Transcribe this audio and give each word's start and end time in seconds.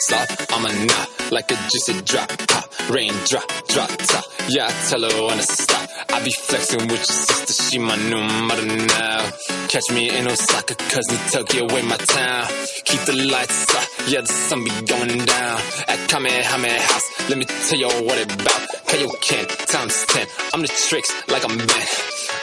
Stop, 0.00 0.28
I'm 0.50 0.64
a 0.64 0.86
knot 0.86 1.18
like 1.32 1.50
a 1.50 1.56
juicy 1.68 2.00
drop, 2.02 2.28
pop, 2.46 2.90
rain 2.90 3.12
drop, 3.26 3.46
drop 3.68 3.90
top. 3.90 4.24
Yeah, 4.48 4.66
I 4.66 4.88
tell 4.88 5.02
her 5.02 5.26
when 5.26 5.36
to 5.36 5.42
stop. 5.42 5.88
I 6.10 6.22
be 6.22 6.30
flexing 6.30 6.80
with 6.80 6.90
your 6.90 7.04
sister, 7.04 7.52
she 7.64 7.78
my 7.78 7.96
new 7.96 8.22
mother 8.46 8.64
now. 8.64 9.30
Catch 9.68 9.90
me 9.92 10.16
in 10.16 10.26
Osaka, 10.28 10.74
cause 10.76 11.08
New 11.10 11.18
Tokyo 11.32 11.64
away 11.64 11.82
my 11.82 11.96
town. 11.96 12.46
Keep 12.84 13.00
the 13.00 13.28
lights 13.30 13.74
up, 13.74 13.88
yeah, 14.08 14.20
the 14.20 14.28
sun 14.28 14.64
be 14.64 14.70
going 14.86 15.18
down. 15.26 15.60
At 15.88 16.08
Kamehameha 16.08 16.80
House, 16.80 17.28
let 17.28 17.38
me 17.38 17.44
tell 17.44 17.78
you 17.78 17.88
what 18.06 18.18
it 18.18 18.32
about. 18.32 18.68
Kaioken, 18.88 19.66
times 19.66 20.06
10, 20.06 20.26
I'm 20.54 20.62
the 20.62 20.68
tricks 20.68 21.10
like 21.28 21.44
I'm 21.44 21.58
Ben. 21.58 21.86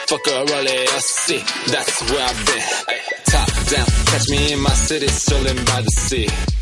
Fuck 0.06 0.26
a 0.28 0.44
Raleigh, 0.44 0.86
LC, 0.86 1.72
that's 1.72 2.10
where 2.12 2.22
I've 2.22 2.46
been. 2.46 2.62
Top 3.24 3.48
down, 3.72 3.86
catch 4.12 4.28
me 4.28 4.52
in 4.52 4.60
my 4.60 4.70
city, 4.70 5.06
chilling 5.06 5.64
by 5.64 5.80
the 5.80 5.90
sea. 5.90 6.55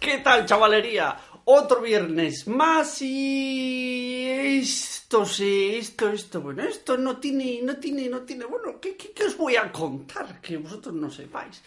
¿Qué 0.00 0.18
tal, 0.18 0.46
chavalería? 0.46 1.16
Otro 1.44 1.80
viernes 1.80 2.46
más 2.46 3.00
y 3.02 4.24
esto 4.26 5.24
sí, 5.24 5.76
esto, 5.76 6.10
esto, 6.10 6.40
bueno, 6.40 6.62
esto 6.62 6.96
no 6.96 7.18
tiene, 7.18 7.60
no 7.62 7.76
tiene, 7.76 8.08
no 8.08 8.22
tiene, 8.22 8.44
bueno, 8.44 8.80
¿qué, 8.80 8.96
qué, 8.96 9.24
os 9.24 9.36
voy 9.36 9.56
a 9.56 9.72
contar 9.72 10.40
que 10.40 10.56
vosotros 10.56 10.94
no 10.94 11.10
sepáis? 11.10 11.62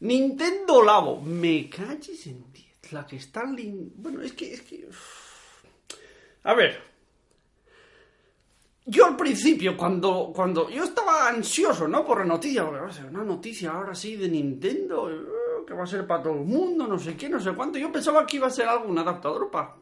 Nintendo 0.00 0.82
Labo, 0.82 1.20
me 1.20 1.68
calles 1.68 2.26
en 2.26 2.52
10, 2.52 2.92
la 2.92 3.06
que 3.06 3.16
está. 3.16 3.44
Bueno, 3.44 4.22
es 4.22 4.32
que, 4.32 4.54
es 4.54 4.62
que... 4.62 4.88
A 6.44 6.54
ver, 6.54 6.89
yo 8.90 9.06
al 9.06 9.16
principio, 9.16 9.76
cuando, 9.76 10.32
cuando 10.34 10.68
yo 10.68 10.82
estaba 10.82 11.28
ansioso, 11.28 11.86
¿no? 11.86 12.04
Por 12.04 12.18
la 12.18 12.24
noticia, 12.24 12.64
porque 12.64 12.80
va 12.80 12.88
a 12.88 12.92
ser 12.92 13.06
una 13.06 13.22
noticia 13.22 13.70
ahora 13.70 13.94
sí 13.94 14.16
de 14.16 14.28
Nintendo, 14.28 15.08
eh, 15.08 15.64
que 15.64 15.74
va 15.74 15.84
a 15.84 15.86
ser 15.86 16.06
para 16.08 16.24
todo 16.24 16.34
el 16.34 16.44
mundo, 16.44 16.88
no 16.88 16.98
sé 16.98 17.16
qué, 17.16 17.28
no 17.28 17.38
sé 17.38 17.52
cuánto. 17.52 17.78
Yo 17.78 17.92
pensaba 17.92 18.26
que 18.26 18.38
iba 18.38 18.48
a 18.48 18.50
ser 18.50 18.66
algo, 18.66 18.88
un 18.88 18.98
adaptador 18.98 19.48
para 19.48 19.76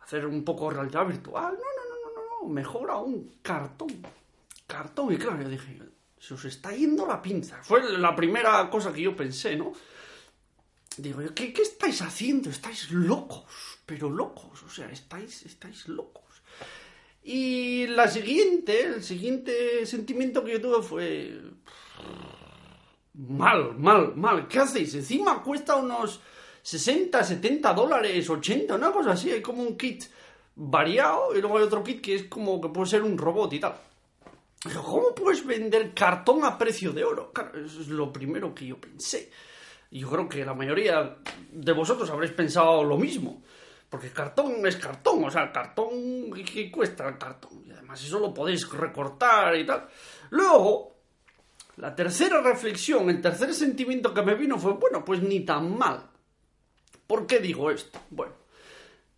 hacer 0.00 0.26
un 0.26 0.44
poco 0.44 0.70
realidad 0.70 1.06
virtual. 1.06 1.54
No, 1.54 1.58
no, 1.58 1.88
no, 1.90 2.14
no, 2.14 2.42
no, 2.46 2.48
mejor 2.54 2.90
aún, 2.90 3.34
cartón. 3.42 4.00
Cartón, 4.64 5.12
y 5.12 5.16
claro, 5.16 5.42
yo 5.42 5.48
dije, 5.48 5.82
se 6.16 6.34
os 6.34 6.44
está 6.44 6.72
yendo 6.72 7.06
la 7.06 7.20
pinza. 7.20 7.60
Fue 7.64 7.82
la 7.98 8.14
primera 8.14 8.70
cosa 8.70 8.92
que 8.92 9.02
yo 9.02 9.16
pensé, 9.16 9.56
¿no? 9.56 9.72
Digo, 10.96 11.20
¿qué, 11.34 11.52
qué 11.52 11.62
estáis 11.62 12.00
haciendo? 12.02 12.48
Estáis 12.48 12.92
locos, 12.92 13.80
pero 13.84 14.08
locos, 14.08 14.62
o 14.62 14.68
sea, 14.68 14.88
estáis, 14.88 15.44
estáis 15.46 15.88
locos. 15.88 16.29
Y 17.32 17.86
la 17.86 18.08
siguiente, 18.08 18.86
el 18.86 19.04
siguiente 19.04 19.86
sentimiento 19.86 20.42
que 20.42 20.54
yo 20.54 20.60
tuve 20.60 20.82
fue... 20.82 21.40
Mal, 23.14 23.78
mal, 23.78 24.16
mal. 24.16 24.48
¿Qué 24.48 24.58
hacéis? 24.58 24.96
Encima 24.96 25.40
cuesta 25.40 25.76
unos 25.76 26.20
60, 26.62 27.22
70 27.22 27.72
dólares, 27.72 28.28
80, 28.28 28.74
una 28.74 28.90
cosa 28.90 29.12
así. 29.12 29.30
Hay 29.30 29.42
como 29.42 29.62
un 29.62 29.76
kit 29.76 30.06
variado 30.56 31.36
y 31.36 31.40
luego 31.40 31.58
hay 31.58 31.62
otro 31.62 31.84
kit 31.84 32.00
que 32.00 32.16
es 32.16 32.24
como 32.24 32.60
que 32.60 32.68
puede 32.70 32.90
ser 32.90 33.04
un 33.04 33.16
robot 33.16 33.52
y 33.52 33.60
tal. 33.60 33.76
¿cómo 34.84 35.14
puedes 35.14 35.46
vender 35.46 35.94
cartón 35.94 36.44
a 36.44 36.58
precio 36.58 36.90
de 36.90 37.04
oro? 37.04 37.32
Claro, 37.32 37.64
eso 37.64 37.80
es 37.80 37.86
lo 37.86 38.12
primero 38.12 38.52
que 38.52 38.66
yo 38.66 38.80
pensé. 38.80 39.30
Yo 39.92 40.10
creo 40.10 40.28
que 40.28 40.44
la 40.44 40.54
mayoría 40.54 41.18
de 41.52 41.72
vosotros 41.72 42.10
habréis 42.10 42.32
pensado 42.32 42.82
lo 42.82 42.98
mismo. 42.98 43.40
Porque 43.90 44.10
cartón 44.12 44.64
es 44.66 44.76
cartón, 44.76 45.24
o 45.24 45.30
sea, 45.30 45.42
el 45.42 45.52
cartón, 45.52 46.32
¿qué- 46.32 46.44
¿qué 46.44 46.70
cuesta 46.70 47.08
el 47.08 47.18
cartón? 47.18 47.64
Y 47.66 47.72
además 47.72 48.02
eso 48.02 48.20
lo 48.20 48.32
podéis 48.32 48.70
recortar 48.70 49.56
y 49.56 49.66
tal. 49.66 49.88
Luego, 50.30 50.94
la 51.78 51.92
tercera 51.94 52.40
reflexión, 52.40 53.10
el 53.10 53.20
tercer 53.20 53.52
sentimiento 53.52 54.14
que 54.14 54.22
me 54.22 54.36
vino 54.36 54.58
fue, 54.58 54.74
bueno, 54.74 55.04
pues 55.04 55.20
ni 55.22 55.40
tan 55.40 55.76
mal. 55.76 56.08
¿Por 57.06 57.26
qué 57.26 57.40
digo 57.40 57.68
esto? 57.72 57.98
Bueno, 58.10 58.34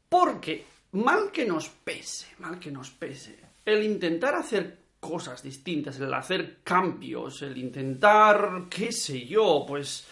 porque 0.09 0.65
mal 0.93 1.31
que 1.31 1.45
nos 1.45 1.69
pese, 1.69 2.29
mal 2.39 2.59
que 2.59 2.71
nos 2.71 2.91
pese, 2.91 3.39
el 3.67 3.83
intentar 3.83 4.35
hacer 4.35 4.79
cosas 5.01 5.43
distintas, 5.43 6.01
el 6.01 6.15
hacer 6.15 6.61
cambios, 6.65 7.43
el 7.43 7.59
intentar, 7.59 8.65
qué 8.71 8.91
sé 8.93 9.27
yo, 9.27 9.65
pues, 9.69 10.07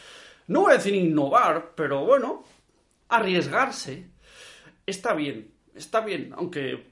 no 0.49 0.63
voy 0.63 0.73
a 0.73 0.77
decir 0.77 0.95
innovar, 0.95 1.73
pero 1.75 2.05
bueno, 2.05 2.45
arriesgarse, 3.09 4.10
está 4.91 5.15
bien, 5.15 5.51
está 5.75 6.01
bien, 6.01 6.33
aunque 6.37 6.91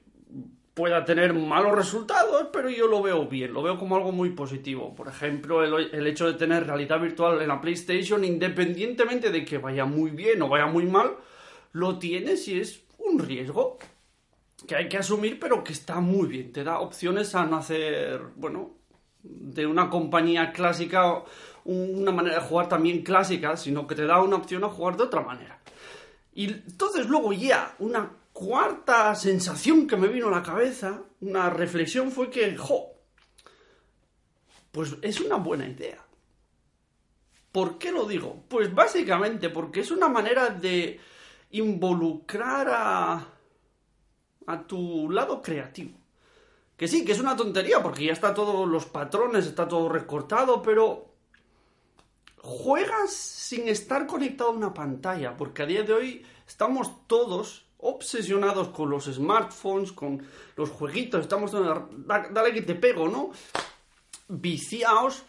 pueda 0.73 1.03
tener 1.03 1.33
malos 1.33 1.75
resultados, 1.75 2.47
pero 2.53 2.69
yo 2.69 2.87
lo 2.87 3.01
veo 3.01 3.27
bien, 3.27 3.53
lo 3.53 3.61
veo 3.61 3.77
como 3.77 3.97
algo 3.97 4.11
muy 4.11 4.29
positivo. 4.29 4.95
Por 4.95 5.07
ejemplo, 5.07 5.63
el, 5.63 5.93
el 5.93 6.07
hecho 6.07 6.25
de 6.25 6.37
tener 6.37 6.65
realidad 6.65 7.01
virtual 7.01 7.41
en 7.41 7.49
la 7.49 7.59
PlayStation, 7.59 8.23
independientemente 8.23 9.29
de 9.29 9.43
que 9.43 9.57
vaya 9.57 9.85
muy 9.85 10.11
bien 10.11 10.41
o 10.41 10.47
vaya 10.47 10.67
muy 10.67 10.85
mal, 10.85 11.17
lo 11.73 11.99
tienes 11.99 12.47
y 12.47 12.59
es 12.59 12.83
un 12.97 13.19
riesgo 13.19 13.77
que 14.67 14.75
hay 14.75 14.87
que 14.87 14.97
asumir, 14.97 15.39
pero 15.39 15.63
que 15.63 15.73
está 15.73 15.99
muy 15.99 16.27
bien. 16.27 16.53
Te 16.53 16.63
da 16.63 16.79
opciones 16.79 17.35
a 17.35 17.45
no 17.45 17.57
hacer, 17.57 18.21
bueno, 18.35 18.71
de 19.21 19.67
una 19.67 19.89
compañía 19.89 20.53
clásica 20.53 21.23
una 21.65 22.11
manera 22.11 22.35
de 22.35 22.41
jugar 22.41 22.67
también 22.67 23.03
clásica, 23.03 23.55
sino 23.55 23.85
que 23.85 23.95
te 23.95 24.05
da 24.05 24.21
una 24.21 24.37
opción 24.37 24.63
a 24.63 24.69
jugar 24.69 24.97
de 24.97 25.03
otra 25.03 25.21
manera. 25.21 25.59
Y 26.39 26.45
entonces 26.45 27.09
luego 27.09 27.33
ya, 27.33 27.75
una 27.79 28.09
cuarta 28.31 29.13
sensación 29.13 29.85
que 29.85 29.97
me 29.97 30.07
vino 30.07 30.29
a 30.29 30.31
la 30.31 30.41
cabeza, 30.41 31.03
una 31.19 31.49
reflexión 31.49 32.13
fue 32.13 32.29
que, 32.29 32.55
jo, 32.55 32.93
pues 34.71 34.95
es 35.01 35.19
una 35.19 35.35
buena 35.35 35.67
idea. 35.67 36.01
¿Por 37.51 37.77
qué 37.77 37.91
lo 37.91 38.05
digo? 38.05 38.45
Pues 38.47 38.73
básicamente 38.73 39.49
porque 39.49 39.81
es 39.81 39.91
una 39.91 40.07
manera 40.07 40.49
de 40.49 41.01
involucrar 41.51 42.69
a, 42.69 43.27
a 44.47 44.63
tu 44.65 45.09
lado 45.09 45.41
creativo. 45.41 45.99
Que 46.77 46.87
sí, 46.87 47.03
que 47.03 47.11
es 47.11 47.19
una 47.19 47.35
tontería, 47.35 47.83
porque 47.83 48.05
ya 48.05 48.13
está 48.13 48.33
todos 48.33 48.65
los 48.65 48.85
patrones, 48.85 49.45
está 49.45 49.67
todo 49.67 49.89
recortado, 49.89 50.61
pero 50.61 51.08
juegas 52.41 53.11
sin 53.11 53.67
estar 53.67 54.07
conectado 54.07 54.51
a 54.51 54.53
una 54.53 54.73
pantalla, 54.73 55.35
porque 55.35 55.63
a 55.63 55.65
día 55.65 55.83
de 55.83 55.93
hoy 55.93 56.25
estamos 56.47 57.07
todos 57.07 57.65
obsesionados 57.77 58.69
con 58.69 58.89
los 58.89 59.05
smartphones, 59.05 59.91
con 59.91 60.25
los 60.55 60.69
jueguitos, 60.69 61.21
estamos 61.21 61.51
dale 61.51 62.53
que 62.53 62.61
te 62.61 62.75
pego, 62.75 63.07
¿no? 63.07 63.31
Viciados. 64.27 65.23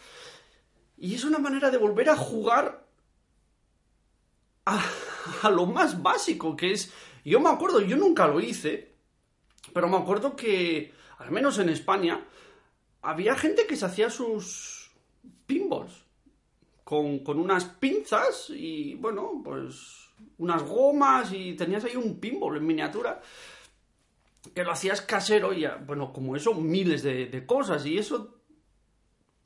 Y 0.97 1.15
es 1.15 1.23
una 1.23 1.39
manera 1.39 1.71
de 1.71 1.77
volver 1.77 2.09
a 2.09 2.15
jugar 2.15 2.85
a 4.65 5.49
lo 5.49 5.65
más 5.65 6.01
básico, 6.01 6.55
que 6.55 6.73
es... 6.73 6.91
Yo 7.23 7.39
me 7.39 7.49
acuerdo, 7.49 7.81
yo 7.81 7.97
nunca 7.97 8.27
lo 8.27 8.39
hice, 8.39 8.95
pero 9.73 9.87
me 9.87 9.97
acuerdo 9.97 10.35
que, 10.35 10.93
al 11.19 11.31
menos 11.31 11.59
en 11.59 11.69
España, 11.69 12.25
había 13.01 13.35
gente 13.35 13.67
que 13.67 13.75
se 13.75 13.85
hacía 13.85 14.09
sus 14.09 14.91
pinballs 15.45 16.10
con, 16.91 17.39
unas 17.39 17.63
pinzas 17.63 18.49
y, 18.49 18.95
bueno, 18.95 19.41
pues 19.41 20.09
unas 20.39 20.61
gomas 20.63 21.31
y 21.31 21.53
tenías 21.53 21.85
ahí 21.85 21.95
un 21.95 22.19
pinball 22.19 22.57
en 22.57 22.65
miniatura 22.65 23.21
que 24.53 24.63
lo 24.63 24.73
hacías 24.73 25.01
casero 25.01 25.53
y, 25.53 25.65
bueno, 25.85 26.11
como 26.11 26.35
eso, 26.35 26.53
miles 26.53 27.01
de, 27.03 27.27
de 27.27 27.45
cosas 27.45 27.85
y 27.85 27.97
eso... 27.97 28.37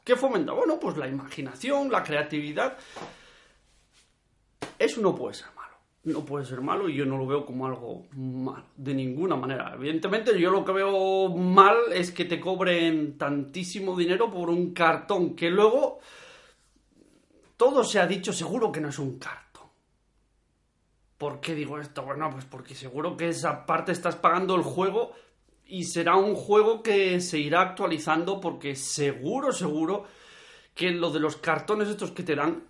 ¿Qué 0.03 0.15
fomenta? 0.15 0.53
Bueno, 0.53 0.79
pues 0.79 0.97
la 0.97 1.07
imaginación, 1.07 1.91
la 1.91 2.03
creatividad. 2.03 2.77
Eso 4.77 5.01
no 5.01 5.15
puede 5.15 5.33
ser 5.33 5.47
malo. 5.55 5.75
No 6.03 6.25
puede 6.25 6.45
ser 6.45 6.61
malo 6.61 6.87
y 6.87 6.95
yo 6.95 7.05
no 7.05 7.17
lo 7.17 7.25
veo 7.25 7.45
como 7.45 7.65
algo 7.65 8.05
malo, 8.15 8.65
de 8.77 8.93
ninguna 8.93 9.35
manera. 9.35 9.73
Evidentemente, 9.73 10.39
yo 10.39 10.51
lo 10.51 10.63
que 10.63 10.71
veo 10.71 11.29
mal 11.29 11.75
es 11.91 12.11
que 12.11 12.25
te 12.25 12.39
cobren 12.39 13.17
tantísimo 13.17 13.97
dinero 13.97 14.31
por 14.31 14.49
un 14.49 14.73
cartón 14.73 15.35
que 15.35 15.49
luego 15.49 15.99
todo 17.57 17.83
se 17.83 17.99
ha 17.99 18.07
dicho 18.07 18.33
seguro 18.33 18.71
que 18.71 18.81
no 18.81 18.89
es 18.89 18.99
un 18.99 19.17
cartón. 19.17 19.69
¿Por 21.17 21.39
qué 21.39 21.55
digo 21.55 21.79
esto? 21.79 22.03
Bueno, 22.03 22.29
pues 22.31 22.45
porque 22.45 22.75
seguro 22.75 23.15
que 23.15 23.29
esa 23.29 23.65
parte 23.65 23.91
estás 23.91 24.15
pagando 24.15 24.55
el 24.55 24.63
juego 24.63 25.13
y 25.65 25.85
será 25.85 26.17
un 26.17 26.35
juego 26.35 26.83
que 26.83 27.19
se 27.21 27.39
irá 27.39 27.61
actualizando 27.61 28.39
porque 28.39 28.75
seguro, 28.75 29.51
seguro 29.51 30.05
que 30.73 30.91
lo 30.91 31.11
de 31.11 31.19
los 31.19 31.37
cartones 31.37 31.87
estos 31.87 32.11
que 32.11 32.23
te 32.23 32.35
dan 32.35 32.63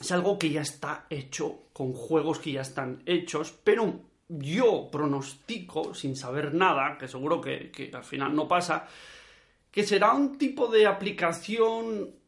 es 0.00 0.10
algo 0.10 0.38
que 0.38 0.50
ya 0.50 0.62
está 0.62 1.06
hecho, 1.10 1.64
con 1.72 1.92
juegos 1.92 2.38
que 2.38 2.52
ya 2.52 2.62
están 2.62 3.02
hechos, 3.04 3.52
pero 3.62 4.00
yo 4.28 4.88
pronostico, 4.90 5.92
sin 5.92 6.16
saber 6.16 6.54
nada, 6.54 6.96
que 6.98 7.06
seguro 7.06 7.40
que, 7.40 7.70
que 7.70 7.90
al 7.92 8.04
final 8.04 8.34
no 8.34 8.48
pasa, 8.48 8.88
que 9.70 9.84
será 9.84 10.12
un 10.14 10.38
tipo 10.38 10.66
de 10.66 10.86
aplicación 10.86 12.21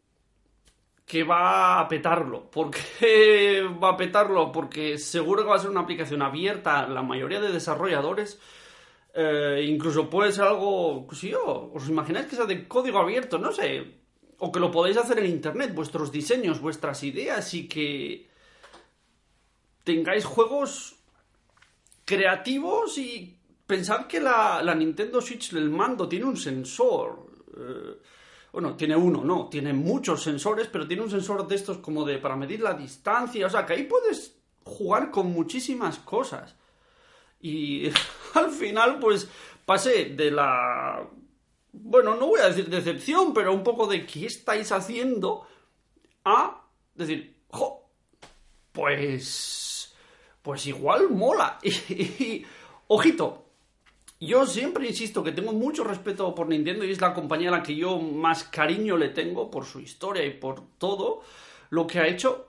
que 1.06 1.22
va 1.22 1.80
a 1.80 1.88
petarlo. 1.88 2.50
¿Por 2.50 2.70
qué 2.70 3.62
va 3.82 3.90
a 3.90 3.96
petarlo? 3.96 4.52
Porque 4.52 4.98
seguro 4.98 5.42
que 5.42 5.48
va 5.50 5.56
a 5.56 5.60
ser 5.60 5.70
una 5.70 5.80
aplicación 5.80 6.22
abierta 6.22 6.86
la 6.88 7.02
mayoría 7.02 7.40
de 7.40 7.52
desarrolladores. 7.52 8.40
Eh, 9.14 9.64
incluso 9.68 10.10
puede 10.10 10.32
ser 10.32 10.44
algo, 10.44 11.06
si 11.12 11.30
yo, 11.30 11.70
os 11.72 11.88
imagináis 11.88 12.26
que 12.26 12.34
sea 12.36 12.46
de 12.46 12.66
código 12.66 12.98
abierto, 12.98 13.38
no 13.38 13.52
sé. 13.52 14.02
o 14.38 14.50
que 14.50 14.60
lo 14.60 14.70
podéis 14.70 14.96
hacer 14.96 15.20
en 15.20 15.26
internet, 15.26 15.72
vuestros 15.72 16.10
diseños, 16.10 16.60
vuestras 16.60 17.02
ideas 17.04 17.54
y 17.54 17.68
que 17.68 18.28
tengáis 19.84 20.24
juegos 20.24 20.96
creativos 22.04 22.98
y 22.98 23.38
pensad 23.66 24.06
que 24.06 24.20
la, 24.20 24.74
Nintendo 24.74 25.20
Switch, 25.20 25.52
el 25.52 25.70
mando, 25.70 26.08
tiene 26.08 26.26
un 26.26 26.36
sensor. 26.36 27.26
Eh, 27.56 27.96
bueno, 28.54 28.76
tiene 28.76 28.94
uno, 28.94 29.24
no, 29.24 29.48
tiene 29.48 29.72
muchos 29.72 30.22
sensores, 30.22 30.68
pero 30.70 30.86
tiene 30.86 31.02
un 31.02 31.10
sensor 31.10 31.48
de 31.48 31.56
estos 31.56 31.78
como 31.78 32.04
de 32.04 32.18
para 32.18 32.36
medir 32.36 32.60
la 32.60 32.74
distancia. 32.74 33.48
O 33.48 33.50
sea, 33.50 33.66
que 33.66 33.72
ahí 33.72 33.82
puedes 33.82 34.36
jugar 34.62 35.10
con 35.10 35.32
muchísimas 35.32 35.98
cosas. 35.98 36.54
Y 37.40 37.88
al 38.34 38.52
final, 38.52 39.00
pues, 39.00 39.28
pasé 39.66 40.04
de 40.04 40.30
la... 40.30 41.04
Bueno, 41.72 42.14
no 42.14 42.28
voy 42.28 42.38
a 42.42 42.46
decir 42.46 42.68
decepción, 42.68 43.34
pero 43.34 43.52
un 43.52 43.64
poco 43.64 43.88
de 43.88 44.06
qué 44.06 44.26
estáis 44.26 44.70
haciendo 44.70 45.48
a 46.24 46.62
decir, 46.94 47.36
jo, 47.48 47.90
pues... 48.70 49.92
Pues 50.42 50.64
igual 50.68 51.10
mola. 51.10 51.58
y 51.64 52.46
ojito, 52.86 53.43
yo 54.26 54.46
siempre 54.46 54.86
insisto 54.86 55.22
que 55.24 55.32
tengo 55.32 55.52
mucho 55.52 55.84
respeto 55.84 56.34
por 56.34 56.48
Nintendo 56.48 56.84
y 56.84 56.90
es 56.90 57.00
la 57.00 57.14
compañía 57.14 57.48
a 57.48 57.52
la 57.52 57.62
que 57.62 57.74
yo 57.74 57.98
más 57.98 58.44
cariño 58.44 58.96
le 58.96 59.08
tengo 59.08 59.50
por 59.50 59.64
su 59.64 59.80
historia 59.80 60.24
y 60.24 60.30
por 60.30 60.62
todo 60.78 61.22
lo 61.70 61.86
que 61.86 61.98
ha 61.98 62.06
hecho. 62.06 62.48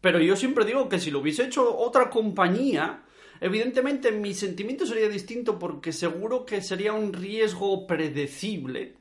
Pero 0.00 0.18
yo 0.20 0.36
siempre 0.36 0.64
digo 0.64 0.88
que 0.88 1.00
si 1.00 1.10
lo 1.10 1.20
hubiese 1.20 1.44
hecho 1.44 1.76
otra 1.76 2.10
compañía, 2.10 3.04
evidentemente 3.40 4.12
mi 4.12 4.34
sentimiento 4.34 4.86
sería 4.86 5.08
distinto 5.08 5.58
porque 5.58 5.92
seguro 5.92 6.44
que 6.44 6.62
sería 6.62 6.92
un 6.92 7.12
riesgo 7.12 7.86
predecible. 7.86 8.96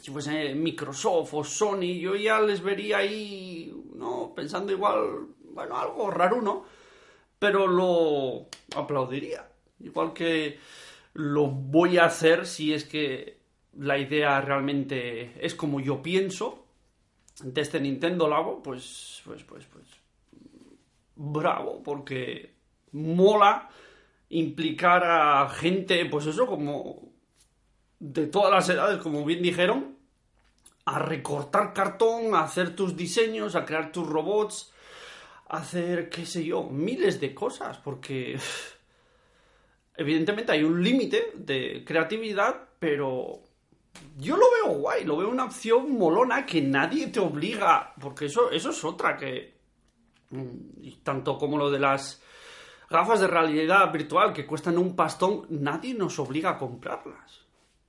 Si 0.00 0.12
fuese 0.12 0.54
Microsoft 0.54 1.34
o 1.34 1.44
Sony, 1.44 1.98
yo 2.00 2.14
ya 2.14 2.40
les 2.40 2.62
vería 2.62 2.98
ahí, 2.98 3.74
¿no? 3.94 4.32
Pensando 4.34 4.72
igual, 4.72 5.26
bueno, 5.52 5.76
algo 5.76 6.10
raro, 6.10 6.40
¿no? 6.40 6.64
Pero 7.38 7.66
lo 7.66 8.46
aplaudiría. 8.76 9.48
Igual 9.80 10.12
que 10.12 10.58
lo 11.18 11.48
voy 11.48 11.98
a 11.98 12.04
hacer 12.04 12.46
si 12.46 12.72
es 12.72 12.84
que 12.84 13.40
la 13.76 13.98
idea 13.98 14.40
realmente 14.40 15.32
es 15.44 15.56
como 15.56 15.80
yo 15.80 16.00
pienso. 16.00 16.64
De 17.42 17.60
este 17.60 17.80
Nintendo 17.80 18.28
Labo, 18.28 18.62
pues, 18.62 19.20
pues, 19.24 19.42
pues, 19.42 19.64
pues, 19.66 19.84
bravo, 21.16 21.82
porque 21.82 22.54
mola 22.92 23.68
implicar 24.28 25.02
a 25.04 25.48
gente, 25.48 26.06
pues 26.06 26.26
eso, 26.26 26.46
como 26.46 27.10
de 27.98 28.28
todas 28.28 28.52
las 28.52 28.68
edades, 28.68 28.98
como 28.98 29.24
bien 29.24 29.42
dijeron, 29.42 29.96
a 30.84 31.00
recortar 31.00 31.72
cartón, 31.72 32.36
a 32.36 32.44
hacer 32.44 32.76
tus 32.76 32.96
diseños, 32.96 33.56
a 33.56 33.64
crear 33.64 33.90
tus 33.90 34.06
robots, 34.06 34.72
a 35.48 35.58
hacer, 35.58 36.10
qué 36.10 36.24
sé 36.24 36.44
yo, 36.44 36.62
miles 36.62 37.20
de 37.20 37.34
cosas, 37.34 37.78
porque 37.78 38.38
Evidentemente 39.98 40.52
hay 40.52 40.62
un 40.62 40.80
límite 40.80 41.32
de 41.34 41.82
creatividad, 41.84 42.68
pero 42.78 43.42
yo 44.16 44.36
lo 44.36 44.46
veo 44.52 44.78
guay, 44.78 45.04
lo 45.04 45.16
veo 45.16 45.28
una 45.28 45.46
opción 45.46 45.98
molona 45.98 46.46
que 46.46 46.62
nadie 46.62 47.08
te 47.08 47.18
obliga, 47.18 47.92
porque 48.00 48.26
eso, 48.26 48.48
eso 48.52 48.70
es 48.70 48.84
otra 48.84 49.16
que... 49.16 49.58
Mm, 50.30 51.02
tanto 51.02 51.36
como 51.36 51.58
lo 51.58 51.68
de 51.68 51.80
las 51.80 52.22
gafas 52.88 53.18
de 53.18 53.26
realidad 53.26 53.92
virtual 53.92 54.32
que 54.32 54.46
cuestan 54.46 54.78
un 54.78 54.94
pastón, 54.94 55.46
nadie 55.50 55.94
nos 55.94 56.16
obliga 56.20 56.50
a 56.50 56.58
comprarlas. 56.58 57.44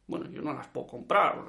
Bueno, 0.07 0.31
yo 0.31 0.41
no 0.41 0.51
las 0.51 0.67
puedo 0.67 0.87
comprar, 0.87 1.45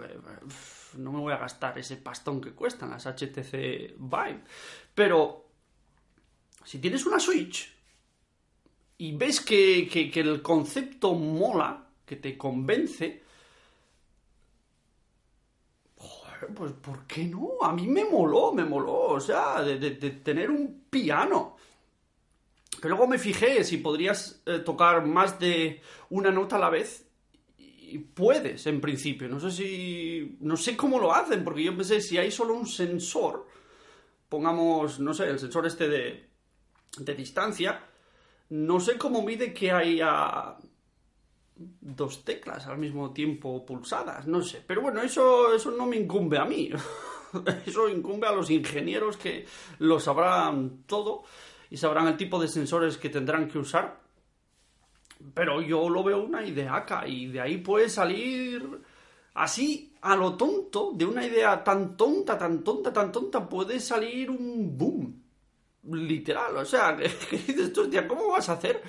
no 0.98 1.12
me 1.12 1.20
voy 1.20 1.32
a 1.32 1.38
gastar 1.38 1.78
ese 1.78 1.96
pastón 1.96 2.38
que 2.38 2.52
cuestan 2.52 2.90
las 2.90 3.06
HTC 3.06 3.94
Vive. 3.96 4.44
Pero 4.94 5.46
si 6.64 6.78
tienes 6.78 7.06
una 7.06 7.18
Switch 7.18 7.79
y 9.00 9.12
ves 9.12 9.40
que, 9.40 10.10
el 10.14 10.42
concepto 10.42 11.14
mola, 11.14 11.86
que 12.04 12.16
te 12.16 12.36
convence, 12.36 13.22
pues 16.54 16.72
¿por 16.72 17.06
qué 17.06 17.24
no? 17.24 17.52
A 17.62 17.72
mí 17.72 17.86
me 17.86 18.04
moló, 18.04 18.52
me 18.52 18.66
moló, 18.66 19.12
o 19.12 19.20
sea, 19.20 19.62
de, 19.62 19.90
tener 20.22 20.50
un 20.50 20.84
piano. 20.90 21.56
Que 22.78 22.88
luego 22.88 23.06
me 23.06 23.18
fijé 23.18 23.64
si 23.64 23.78
podrías 23.78 24.42
eh, 24.44 24.58
tocar 24.58 25.06
más 25.06 25.40
de 25.40 25.80
una 26.10 26.30
nota 26.30 26.56
a 26.56 26.60
la 26.60 26.68
vez. 26.68 27.06
Y 27.56 27.98
puedes, 28.00 28.66
en 28.66 28.82
principio. 28.82 29.28
No 29.28 29.40
sé 29.40 29.50
si. 29.50 30.36
No 30.40 30.58
sé 30.58 30.76
cómo 30.76 30.98
lo 30.98 31.14
hacen, 31.14 31.42
porque 31.42 31.64
yo 31.64 31.74
pensé, 31.74 32.02
si 32.02 32.18
hay 32.18 32.30
solo 32.30 32.52
un 32.52 32.66
sensor, 32.66 33.46
pongamos, 34.28 35.00
no 35.00 35.14
sé, 35.14 35.24
el 35.24 35.38
sensor 35.38 35.66
este 35.66 35.88
de, 35.88 36.28
de 36.98 37.14
distancia, 37.14 37.89
no 38.50 38.80
sé 38.80 38.98
cómo 38.98 39.22
mide 39.22 39.54
que 39.54 39.70
haya 39.70 40.56
dos 41.56 42.24
teclas 42.24 42.66
al 42.66 42.78
mismo 42.78 43.12
tiempo 43.12 43.64
pulsadas, 43.64 44.26
no 44.26 44.42
sé. 44.42 44.62
Pero 44.66 44.82
bueno, 44.82 45.00
eso, 45.02 45.54
eso 45.54 45.70
no 45.70 45.86
me 45.86 45.96
incumbe 45.96 46.38
a 46.38 46.44
mí. 46.44 46.70
Eso 47.64 47.88
incumbe 47.88 48.26
a 48.26 48.32
los 48.32 48.50
ingenieros 48.50 49.16
que 49.16 49.46
lo 49.78 50.00
sabrán 50.00 50.82
todo 50.84 51.22
y 51.70 51.76
sabrán 51.76 52.08
el 52.08 52.16
tipo 52.16 52.40
de 52.40 52.48
sensores 52.48 52.98
que 52.98 53.08
tendrán 53.08 53.46
que 53.46 53.58
usar. 53.58 54.00
Pero 55.32 55.62
yo 55.62 55.88
lo 55.88 56.02
veo 56.02 56.24
una 56.24 56.44
ideaca 56.44 57.06
y 57.06 57.28
de 57.28 57.40
ahí 57.40 57.58
puede 57.58 57.88
salir 57.88 58.82
así 59.34 59.94
a 60.00 60.16
lo 60.16 60.36
tonto, 60.36 60.90
de 60.92 61.04
una 61.04 61.24
idea 61.24 61.62
tan 61.62 61.96
tonta, 61.96 62.36
tan 62.36 62.64
tonta, 62.64 62.92
tan 62.92 63.12
tonta, 63.12 63.48
puede 63.48 63.78
salir 63.78 64.28
un 64.28 64.76
boom 64.76 65.29
literal. 65.84 66.56
O 66.56 66.64
sea, 66.64 66.96
que, 67.30 67.36
dices 67.36 67.72
tú, 67.72 67.90
¿cómo 68.08 68.28
vas 68.28 68.48
a 68.48 68.54
hacer 68.54 68.82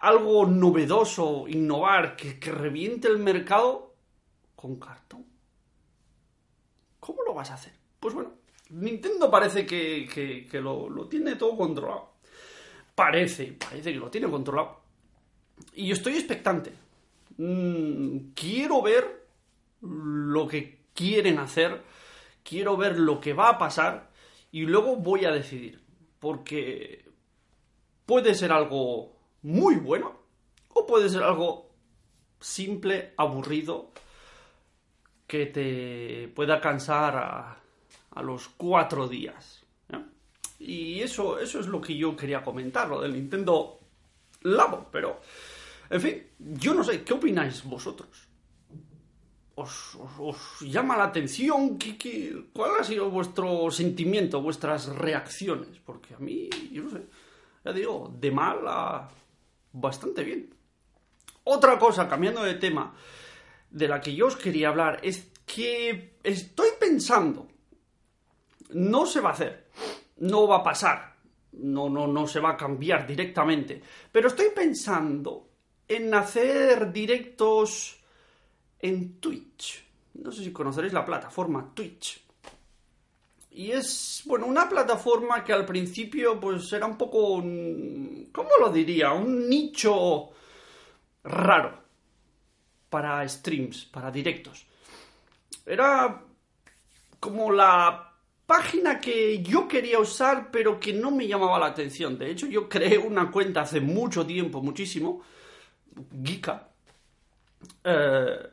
algo 0.00 0.46
novedoso, 0.46 1.46
innovar, 1.48 2.16
que, 2.16 2.38
reviente 2.50 3.08
el 3.08 3.18
mercado 3.18 3.94
con 4.54 4.78
cartón? 4.78 5.24
¿Cómo 6.98 7.22
lo 7.22 7.34
vas 7.34 7.50
a 7.50 7.54
hacer? 7.54 7.72
Pues 7.98 8.14
bueno, 8.14 8.32
Nintendo 8.70 9.30
parece 9.30 9.66
que, 9.66 10.48
lo, 10.52 11.08
tiene 11.08 11.36
todo 11.36 11.56
controlado. 11.56 12.10
Parece, 12.94 13.52
parece 13.52 13.92
que 13.92 13.98
lo 13.98 14.10
tiene 14.10 14.30
controlado. 14.30 14.80
Y 15.74 15.90
estoy 15.90 16.14
expectante. 16.14 16.72
Mm, 17.38 18.32
quiero 18.34 18.82
ver 18.82 19.26
lo 19.80 20.46
que 20.46 20.80
quieren 20.94 21.38
hacer. 21.38 21.82
Quiero 22.42 22.76
ver 22.76 22.98
lo 22.98 23.20
que 23.20 23.32
va 23.32 23.50
a 23.50 23.58
pasar 23.58 24.09
y 24.52 24.62
luego 24.62 24.96
voy 24.96 25.24
a 25.24 25.30
decidir, 25.30 25.80
porque 26.18 27.04
puede 28.06 28.34
ser 28.34 28.52
algo 28.52 29.16
muy 29.42 29.76
bueno 29.76 30.20
o 30.68 30.86
puede 30.86 31.08
ser 31.08 31.22
algo 31.22 31.70
simple, 32.40 33.14
aburrido, 33.16 33.92
que 35.26 35.46
te 35.46 36.28
pueda 36.34 36.60
cansar 36.60 37.16
a, 37.16 37.56
los 38.22 38.48
cuatro 38.48 39.08
días. 39.08 39.64
Y 40.58 41.00
eso, 41.00 41.38
eso 41.38 41.60
es 41.60 41.66
lo 41.66 41.80
que 41.80 41.96
yo 41.96 42.16
quería 42.16 42.42
comentar, 42.42 42.88
lo 42.88 43.00
del 43.00 43.14
Nintendo 43.14 43.78
Labo, 44.42 44.88
pero, 44.90 45.20
en 45.88 46.00
fin, 46.00 46.26
yo 46.38 46.74
no 46.74 46.84
sé, 46.84 47.02
¿qué 47.02 47.14
opináis 47.14 47.62
vosotros? 47.64 48.29
Os, 49.54 49.96
llama 50.60 50.96
la 50.96 51.04
atención? 51.04 51.78
¿Qué, 51.78 52.44
cuál 52.52 52.72
ha 52.80 52.84
sido 52.84 53.10
vuestro 53.10 53.70
sentimiento, 53.70 54.40
vuestras 54.40 54.86
reacciones? 54.86 55.78
Porque 55.84 56.14
a 56.14 56.18
mí, 56.18 56.48
yo 56.70 56.84
no 56.84 56.90
sé, 56.90 57.02
ya 57.64 57.72
digo, 57.72 58.12
de 58.18 58.30
mal 58.30 58.60
a 58.66 59.08
bastante 59.72 60.24
bien. 60.24 60.54
Otra 61.44 61.78
cosa, 61.78 62.08
cambiando 62.08 62.42
de 62.42 62.54
tema, 62.54 62.94
de 63.70 63.88
la 63.88 64.00
que 64.00 64.14
yo 64.14 64.26
os 64.26 64.36
quería 64.36 64.68
hablar, 64.68 65.00
es 65.02 65.30
que 65.46 66.18
estoy 66.22 66.68
pensando, 66.78 67.48
no 68.72 69.06
se 69.06 69.20
va 69.20 69.30
a 69.30 69.32
hacer, 69.32 69.68
no 70.18 70.46
va 70.46 70.58
a 70.58 70.62
pasar, 70.62 71.16
no, 71.52 71.88
no, 71.88 72.06
no 72.06 72.26
se 72.26 72.40
va 72.40 72.50
a 72.50 72.56
cambiar 72.56 73.06
directamente, 73.06 73.82
pero 74.12 74.28
estoy 74.28 74.48
pensando 74.54 75.48
en 75.88 76.14
hacer 76.14 76.92
directos 76.92 77.99
en 78.82 79.20
Twitch. 79.20 79.84
No 80.14 80.32
sé 80.32 80.44
si 80.44 80.52
conoceréis 80.52 80.92
la 80.92 81.04
plataforma 81.04 81.70
Twitch. 81.74 82.22
Y 83.52 83.72
es, 83.72 84.22
bueno, 84.26 84.46
una 84.46 84.68
plataforma 84.68 85.44
que 85.44 85.52
al 85.52 85.66
principio 85.66 86.38
pues 86.38 86.72
era 86.72 86.86
un 86.86 86.96
poco, 86.96 87.36
¿cómo 88.32 88.50
lo 88.60 88.72
diría? 88.72 89.12
Un 89.12 89.48
nicho 89.48 90.30
raro 91.24 91.80
para 92.88 93.28
streams, 93.28 93.86
para 93.86 94.10
directos. 94.10 94.66
Era 95.66 96.22
como 97.18 97.50
la 97.50 98.12
página 98.46 98.98
que 99.00 99.42
yo 99.42 99.68
quería 99.68 100.00
usar 100.00 100.50
pero 100.50 100.80
que 100.80 100.92
no 100.92 101.10
me 101.10 101.26
llamaba 101.26 101.58
la 101.58 101.66
atención. 101.66 102.18
De 102.18 102.30
hecho, 102.30 102.46
yo 102.46 102.68
creé 102.68 102.98
una 102.98 103.30
cuenta 103.30 103.62
hace 103.62 103.80
mucho 103.80 104.24
tiempo, 104.24 104.62
muchísimo, 104.62 105.22
Geeka, 106.22 106.68
eh, 107.84 108.50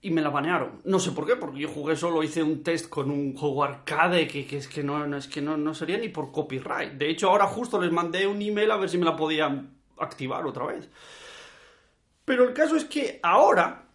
y 0.00 0.10
me 0.10 0.22
la 0.22 0.30
banearon. 0.30 0.80
No 0.84 0.98
sé 0.98 1.12
por 1.12 1.26
qué, 1.26 1.36
porque 1.36 1.60
yo 1.60 1.68
jugué 1.68 1.96
solo, 1.96 2.22
hice 2.22 2.42
un 2.42 2.62
test 2.62 2.88
con 2.88 3.10
un 3.10 3.34
juego 3.34 3.64
arcade 3.64 4.28
que, 4.28 4.46
que 4.46 4.58
es 4.58 4.68
que, 4.68 4.82
no, 4.82 5.16
es 5.16 5.26
que 5.26 5.42
no, 5.42 5.56
no 5.56 5.74
sería 5.74 5.98
ni 5.98 6.08
por 6.08 6.30
copyright. 6.30 6.92
De 6.92 7.10
hecho, 7.10 7.30
ahora 7.30 7.46
justo 7.46 7.80
les 7.80 7.90
mandé 7.90 8.26
un 8.26 8.40
email 8.40 8.70
a 8.70 8.76
ver 8.76 8.88
si 8.88 8.98
me 8.98 9.04
la 9.04 9.16
podían 9.16 9.76
activar 9.98 10.46
otra 10.46 10.66
vez. 10.66 10.88
Pero 12.24 12.44
el 12.44 12.54
caso 12.54 12.76
es 12.76 12.84
que 12.84 13.18
ahora 13.22 13.86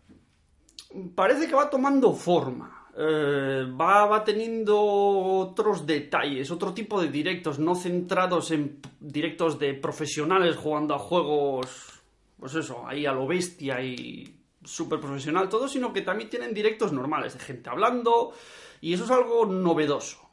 parece 1.16 1.48
que 1.48 1.56
va 1.56 1.70
tomando 1.70 2.14
forma. 2.14 2.88
Eh, 2.96 3.66
va, 3.80 4.06
va 4.06 4.24
teniendo 4.24 4.80
otros 4.80 5.88
detalles, 5.88 6.52
otro 6.52 6.74
tipo 6.74 7.02
de 7.02 7.08
directos, 7.08 7.58
no 7.58 7.74
centrados 7.74 8.52
en 8.52 8.80
directos 9.00 9.58
de 9.58 9.74
profesionales 9.74 10.58
jugando 10.58 10.94
a 10.94 11.00
juegos, 11.00 12.04
pues 12.40 12.54
eso, 12.54 12.88
ahí 12.88 13.08
a 13.08 13.14
lo 13.14 13.26
bestia 13.26 13.82
y 13.82 14.43
súper 14.66 15.00
profesional 15.00 15.50
todo, 15.50 15.68
sino 15.68 15.92
que 15.94 16.02
también 16.02 16.30
tienen 16.30 16.54
directos 16.54 16.92
normales, 16.92 17.34
de 17.34 17.40
gente 17.40 17.70
hablando, 17.70 18.34
y 18.82 18.94
eso 18.94 19.06
es 19.06 19.12
algo 19.12 19.46
novedoso. 19.46 20.30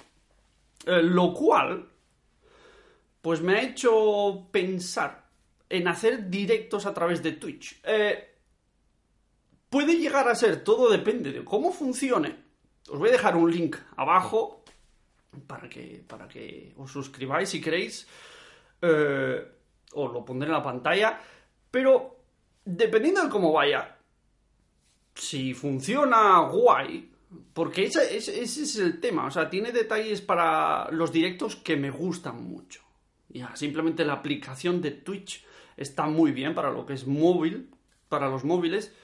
Eh, 0.86 1.02
lo 1.02 1.34
cual, 1.34 1.88
pues 3.20 3.42
me 3.42 3.54
ha 3.54 3.62
hecho 3.62 4.48
pensar 4.50 5.26
en 5.68 5.88
hacer 5.88 6.28
directos 6.28 6.86
a 6.86 6.94
través 6.94 7.22
de 7.22 7.32
Twitch. 7.32 7.80
Eh, 7.84 8.36
puede 9.68 9.96
llegar 9.96 10.28
a 10.28 10.34
ser, 10.34 10.64
todo 10.64 10.90
depende 10.90 11.32
de 11.32 11.44
cómo 11.44 11.72
funcione, 11.72 12.36
os 12.88 12.98
voy 12.98 13.08
a 13.10 13.12
dejar 13.12 13.36
un 13.36 13.50
link 13.50 13.76
abajo 13.96 14.64
para 15.46 15.68
que, 15.68 16.02
para 16.06 16.26
que 16.26 16.72
os 16.76 16.90
suscribáis 16.90 17.48
si 17.48 17.60
queréis. 17.60 18.06
Eh, 18.82 19.46
os 19.92 20.12
lo 20.12 20.24
pondré 20.24 20.48
en 20.48 20.54
la 20.54 20.62
pantalla. 20.62 21.20
Pero 21.70 22.16
dependiendo 22.64 23.22
de 23.22 23.30
cómo 23.30 23.52
vaya, 23.52 23.96
si 25.20 25.52
funciona 25.52 26.40
guay, 26.40 27.10
porque 27.52 27.84
ese, 27.84 28.16
es 28.16 28.76
el 28.76 29.00
tema. 29.00 29.26
O 29.26 29.30
sea, 29.30 29.50
tiene 29.50 29.70
detalles 29.70 30.20
para 30.22 30.90
los 30.90 31.12
directos 31.12 31.56
que 31.56 31.76
me 31.76 31.90
gustan 31.90 32.42
mucho. 32.42 32.80
Ya, 33.28 33.54
simplemente 33.54 34.04
la 34.04 34.14
aplicación 34.14 34.80
de 34.80 34.92
Twitch 34.92 35.44
está 35.76 36.06
muy 36.06 36.32
bien 36.32 36.54
para 36.54 36.70
lo 36.70 36.86
que 36.86 36.94
es 36.94 37.06
móvil, 37.06 37.70
para 38.08 38.28
los 38.28 38.44
móviles. 38.44 38.94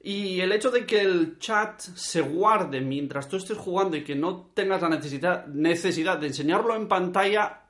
Y 0.00 0.40
el 0.40 0.52
hecho 0.52 0.70
de 0.70 0.84
que 0.84 1.00
el 1.00 1.38
chat 1.38 1.80
se 1.80 2.20
guarde 2.20 2.80
mientras 2.80 3.28
tú 3.28 3.36
estés 3.36 3.56
jugando 3.56 3.96
y 3.96 4.04
que 4.04 4.14
no 4.14 4.50
tengas 4.54 4.82
la 4.82 4.90
necesidad, 4.90 5.46
necesidad 5.46 6.18
de 6.18 6.26
enseñarlo 6.26 6.76
en 6.76 6.86
pantalla, 6.86 7.62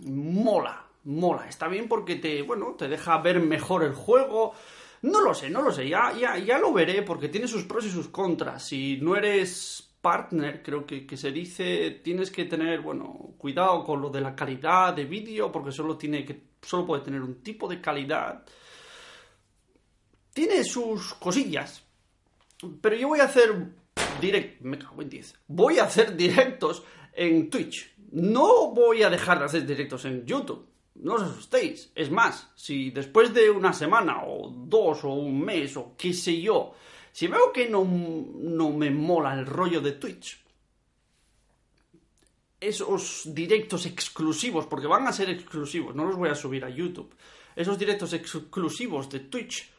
mola, 0.00 0.86
mola. 1.04 1.48
Está 1.48 1.66
bien 1.66 1.88
porque 1.88 2.16
te, 2.16 2.42
bueno, 2.42 2.76
te 2.78 2.88
deja 2.88 3.18
ver 3.18 3.40
mejor 3.40 3.82
el 3.82 3.94
juego. 3.94 4.54
No 5.02 5.20
lo 5.20 5.34
sé, 5.34 5.50
no 5.50 5.62
lo 5.62 5.72
sé, 5.72 5.88
ya, 5.88 6.12
ya, 6.18 6.38
ya 6.38 6.58
lo 6.58 6.72
veré 6.72 7.02
porque 7.02 7.28
tiene 7.28 7.48
sus 7.48 7.64
pros 7.64 7.84
y 7.86 7.90
sus 7.90 8.08
contras. 8.08 8.66
Si 8.66 8.98
no 9.00 9.16
eres 9.16 9.94
partner, 10.00 10.62
creo 10.62 10.86
que, 10.86 11.16
se 11.16 11.30
dice, 11.32 12.00
tienes 12.02 12.30
que 12.30 12.44
tener, 12.44 12.80
bueno, 12.80 13.34
cuidado 13.38 13.84
con 13.84 14.00
lo 14.00 14.10
de 14.10 14.20
la 14.20 14.34
calidad 14.34 14.94
de 14.94 15.04
vídeo 15.04 15.50
porque 15.50 15.72
solo, 15.72 15.96
tiene 15.96 16.24
que, 16.24 16.40
solo 16.62 16.86
puede 16.86 17.02
tener 17.02 17.22
un 17.22 17.42
tipo 17.42 17.68
de 17.68 17.80
calidad 17.80 18.44
tiene 20.36 20.62
sus 20.64 21.14
cosillas. 21.14 21.82
Pero 22.82 22.94
yo 22.94 23.08
voy 23.08 23.20
a 23.20 23.24
hacer 23.24 23.72
direct, 24.20 24.60
me 24.60 24.78
cago 24.78 25.00
en 25.00 25.08
10. 25.08 25.34
Voy 25.46 25.78
a 25.78 25.84
hacer 25.84 26.14
directos 26.14 26.84
en 27.14 27.48
Twitch. 27.48 27.94
No 28.12 28.70
voy 28.72 29.02
a 29.02 29.08
dejar 29.08 29.38
de 29.38 29.46
hacer 29.46 29.66
directos 29.66 30.04
en 30.04 30.26
YouTube. 30.26 30.68
No 31.02 31.14
os 31.14 31.22
asustéis. 31.22 31.90
Es 31.94 32.10
más, 32.10 32.50
si 32.54 32.90
después 32.90 33.32
de 33.32 33.50
una 33.50 33.72
semana 33.72 34.24
o 34.24 34.50
dos 34.50 35.04
o 35.04 35.12
un 35.12 35.40
mes 35.40 35.76
o 35.76 35.94
qué 35.96 36.12
sé 36.12 36.40
yo, 36.40 36.74
si 37.12 37.26
veo 37.26 37.52
que 37.52 37.68
no, 37.68 37.84
no 37.84 38.70
me 38.72 38.90
mola 38.90 39.34
el 39.34 39.46
rollo 39.46 39.80
de 39.80 39.92
Twitch, 39.92 40.38
esos 42.60 43.34
directos 43.34 43.86
exclusivos, 43.86 44.66
porque 44.66 44.86
van 44.86 45.06
a 45.06 45.12
ser 45.12 45.30
exclusivos, 45.30 45.94
no 45.94 46.04
los 46.04 46.16
voy 46.16 46.30
a 46.30 46.34
subir 46.34 46.64
a 46.64 46.70
YouTube, 46.70 47.14
esos 47.54 47.78
directos 47.78 48.12
exclusivos 48.12 49.08
de 49.10 49.20
Twitch, 49.20 49.70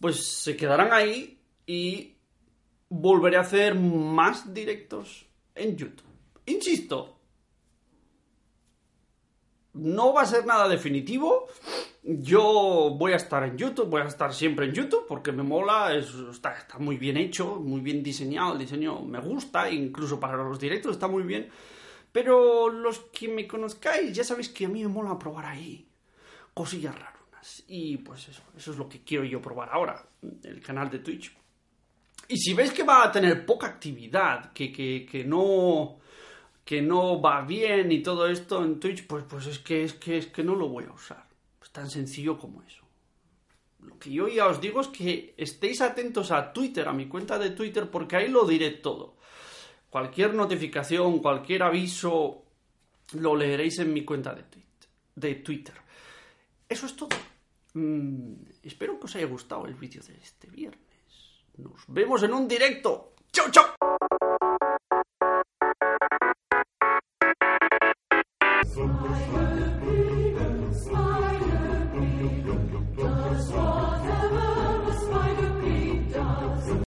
pues 0.00 0.24
se 0.42 0.56
quedarán 0.56 0.92
ahí 0.92 1.38
y 1.66 2.14
volveré 2.88 3.36
a 3.36 3.40
hacer 3.40 3.74
más 3.74 4.52
directos 4.52 5.26
en 5.54 5.76
YouTube. 5.76 6.08
Insisto, 6.46 7.19
no 9.74 10.12
va 10.12 10.22
a 10.22 10.26
ser 10.26 10.46
nada 10.46 10.68
definitivo. 10.68 11.46
Yo 12.02 12.96
voy 12.98 13.12
a 13.12 13.16
estar 13.16 13.42
en 13.44 13.56
YouTube, 13.56 13.88
voy 13.88 14.02
a 14.02 14.06
estar 14.06 14.32
siempre 14.32 14.66
en 14.66 14.72
YouTube 14.72 15.06
porque 15.06 15.32
me 15.32 15.42
mola, 15.42 15.94
está, 15.94 16.56
está, 16.56 16.78
muy 16.78 16.96
bien 16.96 17.16
hecho, 17.16 17.56
muy 17.56 17.80
bien 17.80 18.02
diseñado, 18.02 18.54
el 18.54 18.58
diseño 18.58 19.00
me 19.02 19.20
gusta, 19.20 19.70
incluso 19.70 20.18
para 20.18 20.36
los 20.36 20.58
directos 20.58 20.92
está 20.92 21.08
muy 21.08 21.22
bien. 21.22 21.48
Pero 22.12 22.68
los 22.68 23.00
que 23.12 23.28
me 23.28 23.46
conozcáis 23.46 24.12
ya 24.12 24.24
sabéis 24.24 24.48
que 24.48 24.66
a 24.66 24.68
mí 24.68 24.82
me 24.82 24.88
mola 24.88 25.18
probar 25.18 25.46
ahí 25.46 25.86
cosillas 26.54 26.94
raras. 26.94 27.64
Y 27.68 27.98
pues 27.98 28.28
eso, 28.28 28.42
eso 28.56 28.72
es 28.72 28.76
lo 28.76 28.88
que 28.88 29.02
quiero 29.02 29.24
yo 29.24 29.40
probar 29.40 29.70
ahora, 29.72 30.04
el 30.42 30.60
canal 30.60 30.90
de 30.90 30.98
Twitch. 30.98 31.34
Y 32.30 32.36
si 32.36 32.54
veis 32.54 32.72
que 32.72 32.84
va 32.84 33.04
a 33.04 33.10
tener 33.10 33.44
poca 33.44 33.66
actividad, 33.66 34.52
que, 34.52 34.70
que, 34.70 35.24
no 35.24 35.98
que 36.64 36.82
no 36.82 37.20
va 37.20 37.42
bien 37.42 37.90
y 37.92 38.02
todo 38.02 38.28
esto 38.28 38.64
en 38.64 38.78
Twitch, 38.78 39.06
pues, 39.06 39.24
pues 39.24 39.46
es 39.46 39.58
que 39.58 39.84
es 39.84 39.94
que 39.94 40.18
es 40.18 40.26
que 40.26 40.44
no 40.44 40.54
lo 40.54 40.68
voy 40.68 40.84
a 40.84 40.92
usar. 40.92 41.26
Es 41.62 41.70
tan 41.70 41.88
sencillo 41.90 42.38
como 42.38 42.62
eso. 42.62 42.84
Lo 43.80 43.98
que 43.98 44.10
yo 44.10 44.28
ya 44.28 44.46
os 44.46 44.60
digo 44.60 44.80
es 44.80 44.88
que 44.88 45.34
estéis 45.36 45.80
atentos 45.80 46.30
a 46.30 46.52
Twitter, 46.52 46.86
a 46.88 46.92
mi 46.92 47.06
cuenta 47.06 47.38
de 47.38 47.50
Twitter, 47.50 47.90
porque 47.90 48.16
ahí 48.16 48.28
lo 48.28 48.44
diré 48.44 48.70
todo. 48.70 49.16
Cualquier 49.88 50.34
notificación, 50.34 51.18
cualquier 51.18 51.62
aviso, 51.62 52.44
lo 53.12 53.34
leeréis 53.34 53.78
en 53.78 53.92
mi 53.92 54.04
cuenta 54.04 54.34
de, 54.34 54.44
de 55.16 55.34
Twitter. 55.36 55.74
Eso 56.68 56.86
es 56.86 56.94
todo. 56.94 57.16
Mm, 57.74 58.34
espero 58.62 58.98
que 58.98 59.06
os 59.06 59.16
haya 59.16 59.26
gustado 59.26 59.66
el 59.66 59.74
vídeo 59.74 60.02
de 60.02 60.14
este 60.14 60.48
viernes. 60.48 60.80
Nos 61.56 61.84
vemos 61.88 62.22
en 62.22 62.34
un 62.34 62.46
directo. 62.46 63.14
¡Chao, 63.32 63.50
chao! 63.50 63.79